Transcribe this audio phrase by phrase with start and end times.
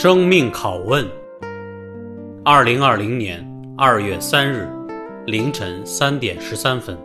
[0.00, 1.04] 生命拷问。
[2.44, 3.44] 二零二零年
[3.76, 4.70] 二月三日
[5.26, 6.96] 凌晨三点十三分，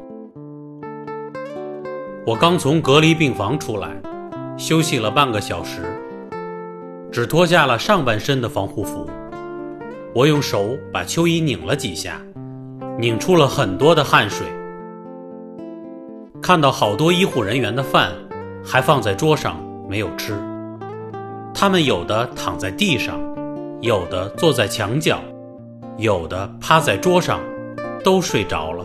[2.23, 3.99] 我刚从隔离病房出来，
[4.57, 5.81] 休息了半个小时，
[7.11, 9.09] 只脱下了上半身的防护服。
[10.13, 12.21] 我用手把秋衣拧了几下，
[12.99, 14.45] 拧出了很多的汗水。
[16.43, 18.11] 看到好多医护人员的饭
[18.63, 20.35] 还放在桌上没有吃。
[21.53, 23.19] 他们有的躺在地上，
[23.79, 25.19] 有的坐在墙角，
[25.97, 27.39] 有的趴在桌上，
[28.03, 28.83] 都睡着了。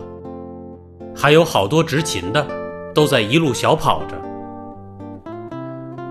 [1.15, 2.45] 还有好多执勤的，
[2.93, 4.15] 都在一路小跑着。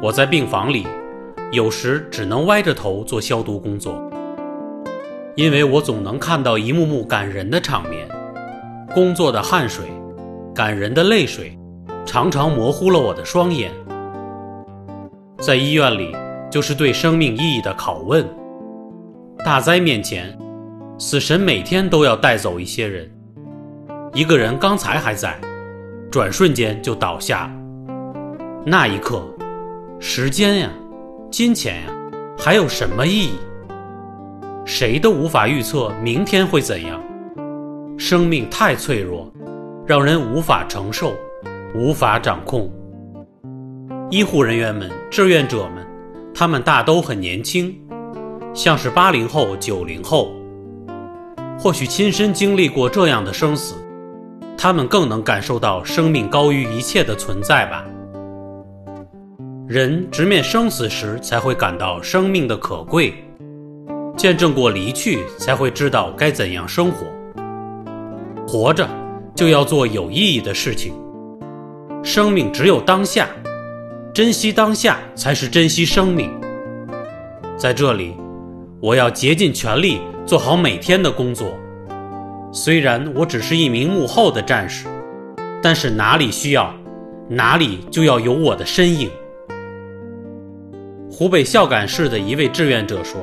[0.02, 0.86] 我在病房里，
[1.52, 3.95] 有时只能歪着头做消毒工作，
[5.36, 8.06] 因为我总能看到一幕幕感人的场面，
[8.93, 9.87] 工作的汗水，
[10.54, 11.56] 感人的泪水，
[12.04, 13.72] 常常模糊了我的双眼。
[15.38, 16.15] 在医院里。
[16.51, 18.27] 就是对生命意义的拷问。
[19.45, 20.37] 大灾面前，
[20.99, 23.10] 死神每天都要带走一些人。
[24.15, 25.38] 一个人刚才还在，
[26.10, 27.51] 转瞬间就倒下。
[28.65, 29.23] 那一刻，
[30.01, 30.71] 时间呀，
[31.30, 31.93] 金钱呀，
[32.38, 33.38] 还有什么意义？
[34.65, 37.01] 谁都无法预测明天会怎样。
[37.96, 39.33] 生命太脆弱，
[39.87, 41.15] 让人无法承受，
[41.74, 42.71] 无法掌控。
[44.10, 45.87] 医护人员们，志愿者们。
[46.38, 47.74] 他们大都很年轻，
[48.54, 50.30] 像是八零后、九零后，
[51.58, 53.74] 或许亲身经历过这样的生死，
[54.56, 57.84] 他们更能感受到生命高于一切的存在吧。
[59.66, 63.14] 人直面生死时，才会感到生命的可贵；
[64.16, 67.04] 见证过离去，才会知道该怎样生活。
[68.47, 68.88] 活着
[69.34, 70.94] 就要做有意义的事情，
[72.04, 73.27] 生命只有当下。
[74.19, 76.29] 珍惜当下才是珍惜生命。
[77.56, 78.17] 在这里，
[78.81, 81.56] 我要竭尽全力做好每天的工作。
[82.53, 84.89] 虽然我只是一名幕后的战士，
[85.62, 86.75] 但是哪里需要，
[87.28, 89.09] 哪里就要有我的身影。
[91.09, 93.21] 湖北孝感市的一位志愿者说：“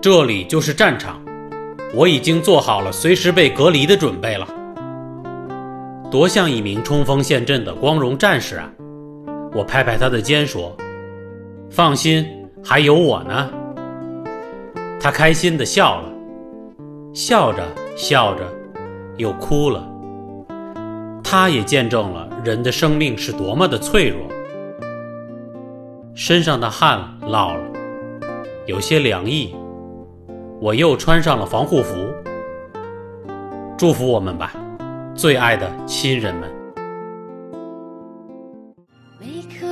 [0.00, 1.20] 这里就是战场，
[1.92, 4.46] 我已经做好了随时被隔离的准备了。”
[6.08, 8.70] 多像一名冲锋陷阵的光荣战士啊！
[9.52, 10.76] 我拍拍他的肩说
[11.70, 12.26] ：“放心，
[12.64, 13.50] 还有我呢。”
[15.00, 16.08] 他开心的笑了，
[17.12, 17.62] 笑着
[17.96, 18.44] 笑着，
[19.16, 19.86] 又哭了。
[21.24, 24.18] 他也见证了人的生命是多么的脆弱。
[26.14, 27.62] 身上的汗落了，
[28.66, 29.54] 有些凉意。
[30.60, 31.96] 我又穿上了防护服。
[33.78, 34.52] 祝福我们吧，
[35.14, 36.59] 最爱的亲人们。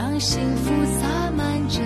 [0.00, 1.84] 让幸福洒满整